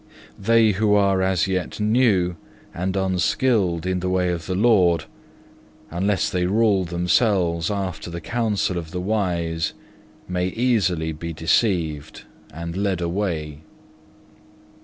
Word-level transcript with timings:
They 0.39 0.71
who 0.71 0.95
are 0.95 1.21
as 1.21 1.45
yet 1.45 1.79
new 1.79 2.35
and 2.73 2.97
unskilled 2.97 3.85
in 3.85 3.99
the 3.99 4.09
way 4.09 4.29
of 4.31 4.47
the 4.47 4.55
Lord, 4.55 5.05
unless 5.91 6.27
they 6.27 6.47
rule 6.47 6.85
themselves 6.85 7.69
after 7.69 8.09
the 8.09 8.19
counsel 8.19 8.79
of 8.79 8.89
the 8.89 8.99
wise, 8.99 9.73
may 10.27 10.47
easily 10.47 11.11
be 11.11 11.33
deceived 11.33 12.23
and 12.51 12.75
led 12.75 12.99
away. 12.99 13.59